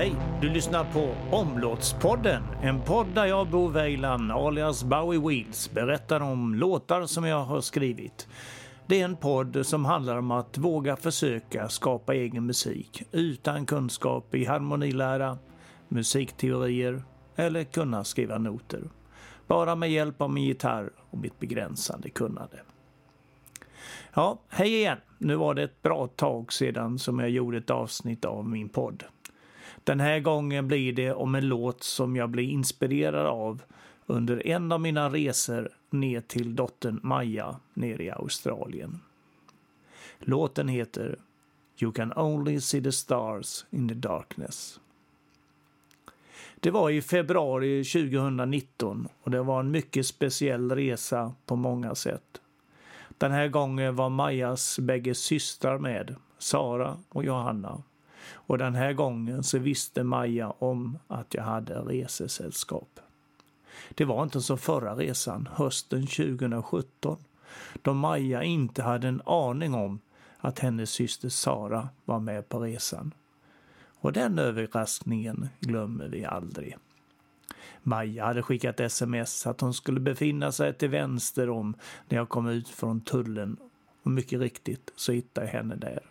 [0.00, 0.16] Hej!
[0.40, 6.54] Du lyssnar på Omlåtspodden, en podd där jag, Bo Weiland, alias Bowie Wheels, berättar om
[6.54, 8.28] låtar som jag har skrivit.
[8.86, 14.34] Det är en podd som handlar om att våga försöka skapa egen musik utan kunskap
[14.34, 15.38] i harmonilära,
[15.88, 17.02] musikteorier
[17.36, 18.82] eller kunna skriva noter.
[19.46, 22.60] Bara med hjälp av min gitarr och mitt begränsande kunnande.
[24.14, 24.98] Ja, hej igen!
[25.18, 29.04] Nu var det ett bra tag sedan som jag gjorde ett avsnitt av min podd.
[29.84, 33.62] Den här gången blir det om en låt som jag blir inspirerad av
[34.06, 39.00] under en av mina resor ner till dottern Maja nere i Australien.
[40.18, 41.18] Låten heter
[41.82, 44.80] You can only see the stars in the darkness.
[46.60, 52.40] Det var i februari 2019 och det var en mycket speciell resa på många sätt.
[53.18, 57.82] Den här gången var Majas bägge systrar med, Sara och Johanna.
[58.28, 63.00] Och den här gången så visste Maja om att jag hade resesällskap.
[63.94, 67.16] Det var inte som förra resan, hösten 2017,
[67.82, 70.00] då Maja inte hade en aning om
[70.38, 73.14] att hennes syster Sara var med på resan.
[74.00, 76.76] Och den överraskningen glömmer vi aldrig.
[77.82, 81.74] Maja hade skickat sms att hon skulle befinna sig till vänster om
[82.08, 83.56] när jag kom ut från tullen
[84.02, 86.09] och mycket riktigt så hittade jag henne där.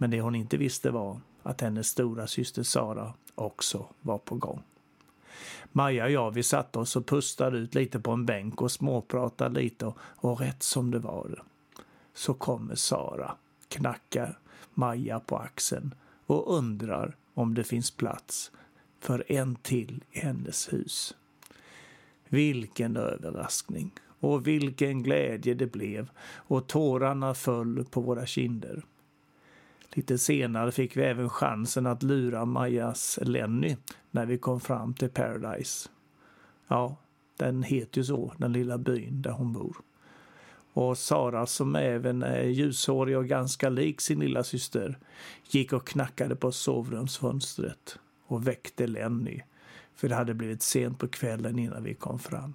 [0.00, 4.62] Men det hon inte visste var att hennes stora syster Sara också var på gång.
[5.72, 9.60] Maja och jag vi satte oss och pustade ut lite på en bänk och småpratade
[9.60, 11.42] lite och, och rätt som det var
[12.14, 13.36] så kommer Sara,
[13.68, 14.38] knackar
[14.74, 15.94] Maja på axeln
[16.26, 18.52] och undrar om det finns plats
[19.00, 21.14] för en till i hennes hus.
[22.28, 23.90] Vilken överraskning
[24.20, 28.82] och vilken glädje det blev och tårarna föll på våra kinder.
[29.92, 33.76] Lite senare fick vi även chansen att lura Majas Lenny
[34.10, 35.88] när vi kom fram till Paradise.
[36.68, 36.96] Ja,
[37.36, 39.76] den heter ju så, den lilla byn där hon bor.
[40.72, 44.98] Och Sara som även är ljushårig och ganska lik sin lilla syster
[45.50, 49.40] gick och knackade på sovrumsfönstret och väckte Lenny.
[49.94, 52.54] För det hade blivit sent på kvällen innan vi kom fram.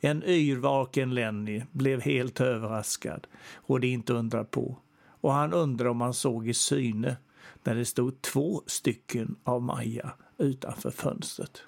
[0.00, 4.76] En yrvaken Lenny blev helt överraskad och det är inte undra på.
[5.20, 7.16] Och han undrade om han såg i syne
[7.64, 11.62] när det stod två stycken av Maja utanför fönstret.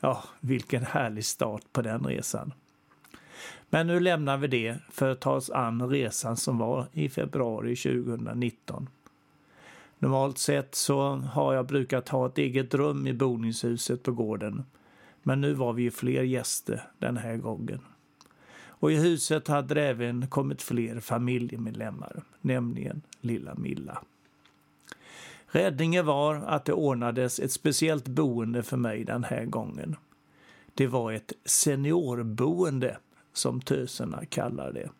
[0.00, 2.52] Ja, vilken härlig start på den resan.
[3.70, 7.76] Men nu lämnar vi det för att ta oss an resan som var i februari
[7.76, 8.88] 2019.
[9.98, 14.64] Normalt sett så har jag brukat ha ett eget rum i boningshuset på gården.
[15.22, 17.80] Men nu var vi ju fler gäster den här gången.
[18.78, 24.02] Och i huset hade det även kommit fler familjemedlemmar, nämligen lilla Milla.
[25.46, 29.96] Räddningen var att det ordnades ett speciellt boende för mig den här gången.
[30.74, 32.98] Det var ett seniorboende,
[33.32, 34.90] som töserna kallar det.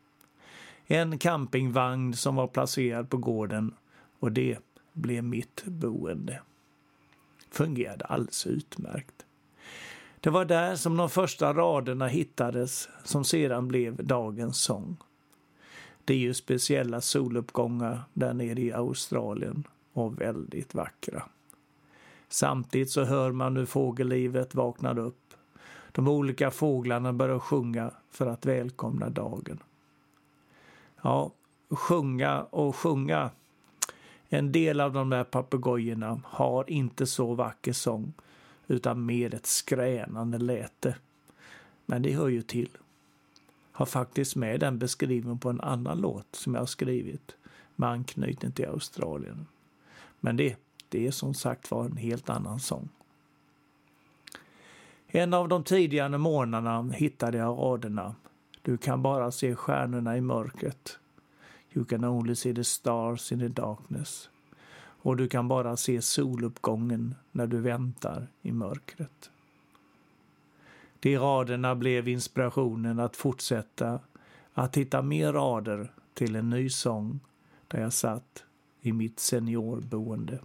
[0.86, 3.74] En campingvagn som var placerad på gården
[4.18, 4.58] och det
[4.92, 6.40] blev mitt boende.
[7.50, 9.23] Fungerade alldeles utmärkt.
[10.24, 14.96] Det var där som de första raderna hittades som sedan blev dagens sång.
[16.04, 21.22] Det är ju speciella soluppgångar där nere i Australien och väldigt vackra.
[22.28, 25.34] Samtidigt så hör man hur fågellivet vaknar upp.
[25.92, 29.58] De olika fåglarna börjar sjunga för att välkomna dagen.
[31.02, 31.30] Ja,
[31.70, 33.30] sjunga och sjunga
[34.28, 38.12] en del av de där papegojorna har inte så vacker sång
[38.66, 40.96] utan mer ett skränande läte.
[41.86, 42.70] Men det hör ju till.
[43.72, 47.36] Har faktiskt med den beskriven på en annan låt som jag har skrivit
[47.76, 49.46] med anknytning till Australien.
[50.20, 50.56] Men det,
[50.88, 52.88] det är som sagt var en helt annan sång.
[55.06, 58.14] En av de tidigare morgnarna hittade jag raderna
[58.62, 60.98] Du kan bara se stjärnorna i mörkret.
[61.72, 64.28] You can only see the stars in the darkness.
[65.04, 69.30] Och du kan bara se soluppgången när du väntar i mörkret.
[71.00, 74.00] De raderna blev inspirationen att fortsätta
[74.52, 77.20] att hitta mer rader till en ny sång
[77.68, 78.44] där jag satt
[78.80, 80.38] i mitt seniorboende.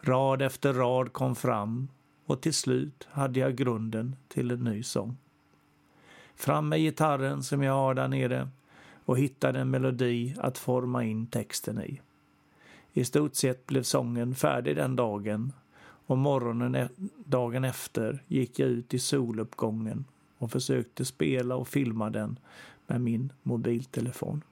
[0.00, 1.88] Rad efter rad kom fram
[2.26, 5.16] och till slut hade jag grunden till en ny sång.
[6.34, 8.48] Fram med gitarren som jag har där nere
[9.04, 12.00] och hittade en melodi att forma in texten i.
[12.96, 15.52] I stort sett blev sången färdig den dagen
[16.06, 16.88] och morgonen e-
[17.24, 20.04] dagen efter gick jag ut i soluppgången
[20.38, 22.38] och försökte spela och filma den
[22.86, 24.42] med min mobiltelefon.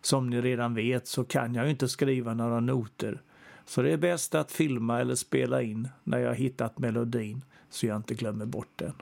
[0.00, 3.22] Som ni redan vet så kan jag ju inte skriva några noter
[3.64, 7.96] Så det är bäst att filma eller spela in när jag hittat melodin så jag
[7.96, 8.94] inte glömmer bort den.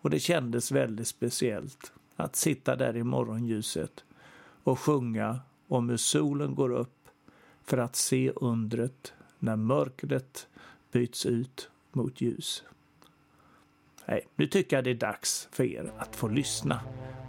[0.00, 4.04] Och det kändes väldigt speciellt att sitta där i morgonljuset
[4.64, 7.08] och sjunga om hur solen går upp
[7.64, 10.48] för att se undret när mörkret
[10.92, 12.64] byts ut mot ljus.
[14.06, 16.80] Nej, nu tycker jag det är dags för er att få lyssna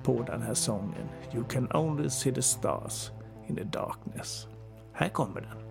[0.04, 3.12] på den här sången You can only see the stars
[3.48, 4.48] in the darkness.
[4.94, 5.70] Här kommer den.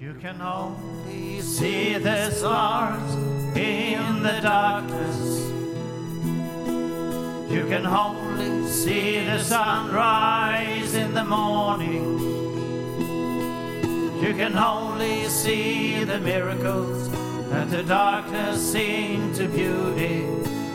[0.00, 3.16] You can only see the stars
[3.56, 5.47] in the darkness.
[7.48, 12.18] You can only see the sunrise in the morning.
[14.22, 17.08] You can only see the miracles
[17.48, 20.26] that the darkness into beauty.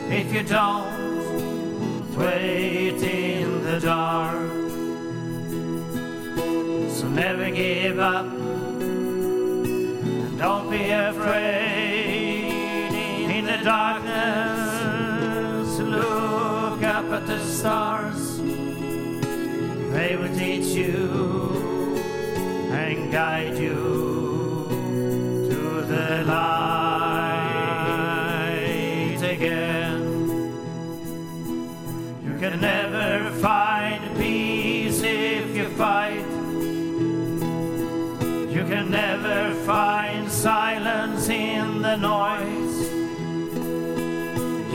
[0.10, 4.34] If you don't wait in the dark,
[6.90, 12.50] so never give up and don't be afraid
[13.30, 14.63] in the darkness.
[17.14, 18.38] At the stars,
[19.94, 22.00] they will teach you
[22.72, 24.66] and guide you
[25.48, 26.63] to the light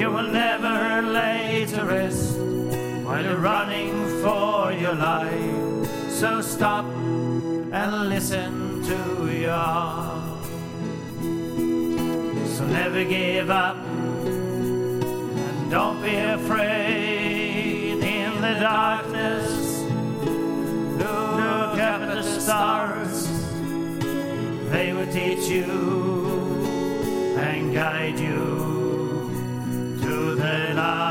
[0.08, 2.38] You will never lay to rest
[3.04, 5.86] while you're running for your life.
[6.08, 10.46] So stop and listen to your heart.
[12.56, 19.82] So never give up and don't be afraid in the darkness.
[21.02, 23.28] Look up at the stars,
[24.70, 25.66] they will teach you
[27.36, 28.77] and guide you
[30.48, 31.07] Cela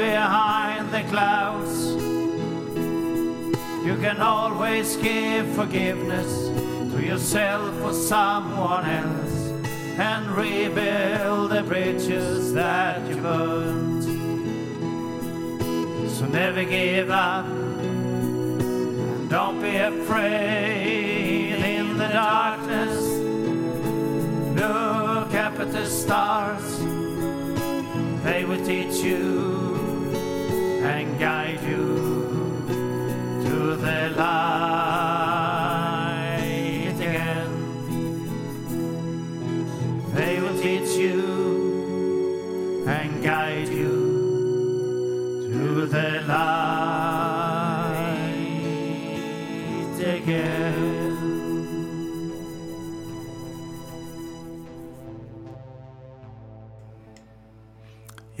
[0.00, 1.92] behind the clouds.
[3.84, 6.32] You can always give forgiveness
[6.92, 9.36] to yourself or someone else
[9.98, 14.04] and rebuild the bridges that you burned.
[16.10, 17.46] So never give up
[19.28, 23.00] don't be afraid in the darkness.
[24.60, 26.80] Look up at the stars
[28.24, 29.79] they will teach you
[30.82, 32.64] and guide you
[33.44, 35.10] to the light
[36.96, 37.50] again.
[40.14, 43.92] They will teach you and guide you
[45.52, 46.80] to the light
[50.00, 51.29] again.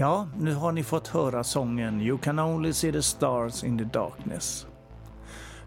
[0.00, 3.84] Ja, nu har ni fått höra sången You can only see the stars in the
[3.84, 4.66] darkness.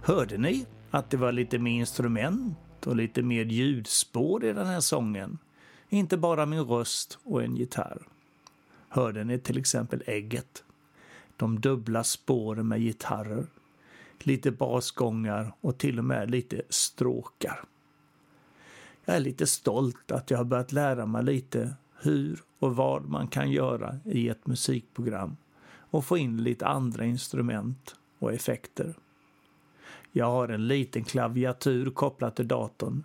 [0.02, 4.80] Hörde ni att det var lite mer instrument och lite mer ljudspår i den här
[4.80, 5.38] sången?
[5.90, 8.02] Inte bara min röst och en gitarr.
[8.90, 10.64] Hörde ni till exempel ägget?
[11.38, 13.46] De dubbla spåren med gitarrer,
[14.20, 17.64] lite basgångar och till och med lite stråkar.
[19.06, 23.28] Jag är lite stolt att jag har börjat lära mig lite hur och vad man
[23.28, 25.38] kan göra i ett musikprogram
[25.76, 28.96] och få in lite andra instrument och effekter.
[30.12, 33.04] Jag har en liten klaviatur kopplad till datorn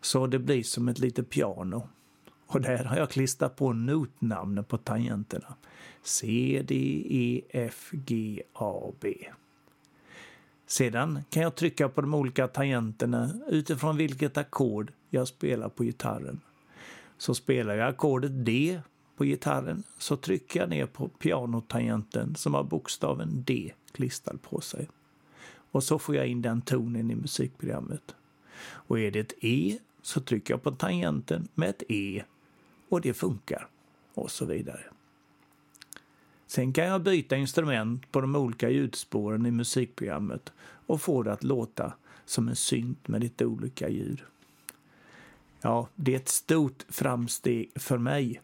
[0.00, 1.88] så det blir som ett litet piano.
[2.46, 5.54] Och där har jag klistrat på notnamnen på tangenterna.
[6.02, 9.14] C, D, E, F, G, A, B.
[10.66, 16.40] Sedan kan jag trycka på de olika tangenterna utifrån vilket ackord jag spelar på gitarren.
[17.18, 18.80] Så spelar jag ackordet D
[19.16, 24.88] på gitarren så trycker jag ner på pianotangenten som har bokstaven D klistrad på sig.
[25.70, 28.14] Och så får jag in den tonen i musikprogrammet.
[28.62, 32.22] Och är det ett E så trycker jag på tangenten med ett E
[32.88, 33.68] och det funkar
[34.14, 34.84] och så vidare.
[36.46, 40.52] Sen kan jag byta instrument på de olika ljudspåren i musikprogrammet
[40.86, 41.92] och få det att låta
[42.24, 44.22] som en synt med lite olika ljud.
[45.66, 48.40] Ja, det är ett stort framsteg för mig.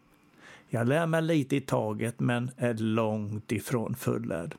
[0.68, 4.54] Jag lär mig lite i taget men är långt ifrån fullärd.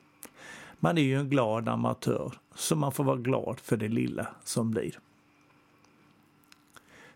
[0.80, 4.70] Man är ju en glad amatör, så man får vara glad för det lilla som
[4.70, 4.98] blir.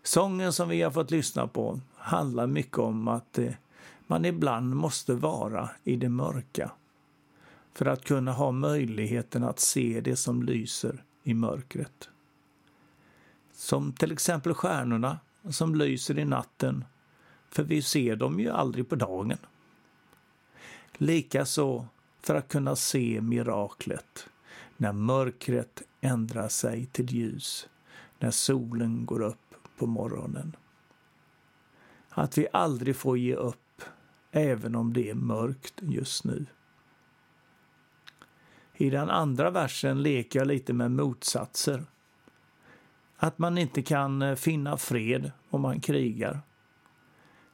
[0.03, 3.53] Sången som vi har fått lyssna på handlar mycket om att eh,
[4.07, 6.71] man ibland måste vara i det mörka
[7.73, 12.09] för att kunna ha möjligheten att se det som lyser i mörkret.
[13.53, 15.17] Som till exempel stjärnorna
[15.49, 16.85] som lyser i natten,
[17.49, 19.37] för vi ser dem ju aldrig på dagen.
[20.93, 21.87] Likaså
[22.21, 24.29] för att kunna se miraklet
[24.77, 27.69] när mörkret ändrar sig till ljus,
[28.19, 30.55] när solen går upp på morgonen.
[32.09, 33.81] Att vi aldrig får ge upp,
[34.31, 36.45] även om det är mörkt just nu.
[38.73, 41.85] I den andra versen leker jag lite med motsatser.
[43.21, 46.39] Att man inte kan eh, finna fred om man krigar.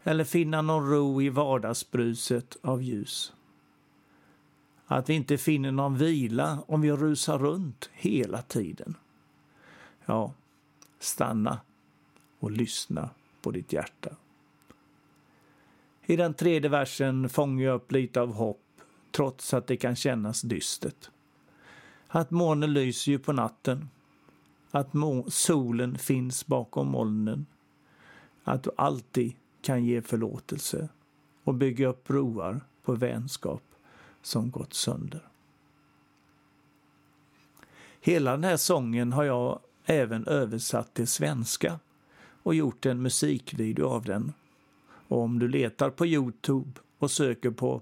[0.04, 3.34] Eller finna någon ro i vardagsbruset av ljus.
[4.86, 8.96] Att vi inte finner någon vila om vi rusar runt hela tiden.
[10.06, 10.34] Ja,
[11.00, 11.60] stanna
[12.40, 13.10] och lyssna
[13.42, 14.10] på ditt hjärta.
[16.06, 18.62] I den tredje versen fångar jag upp lite av hopp
[19.12, 21.10] trots att det kan kännas dystert.
[22.08, 23.90] Att månen lyser ju på natten.
[24.76, 24.90] Att
[25.28, 27.46] solen finns bakom molnen.
[28.44, 30.90] Att du alltid kan ge förlåtelse
[31.44, 33.64] och bygga upp broar på vänskap
[34.22, 35.28] som gått sönder.
[38.02, 41.80] Hela den här sången har jag även översatt till svenska
[42.44, 44.34] och gjort en musikvideo av den.
[45.08, 47.82] Och om du letar på Youtube och söker på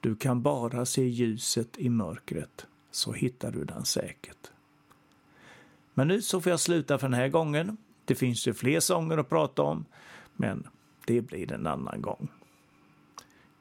[0.00, 4.50] Du kan bara se ljuset i mörkret så hittar du den säkert.
[5.94, 7.76] Men nu så får jag sluta för den här gången.
[8.04, 9.84] Det finns ju fler sånger att prata om,
[10.36, 10.66] men
[11.06, 12.28] det blir en annan gång.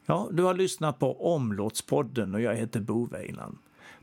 [0.05, 3.57] Ja, du har lyssnat på Omlåtspodden och jag heter Bo Weiland.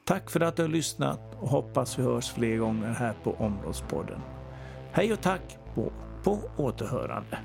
[0.05, 4.21] Tack för att du har lyssnat och hoppas vi hörs fler gånger här på Omlåtspodden.
[4.93, 5.93] Hej och tack på,
[6.23, 7.39] på återhörande.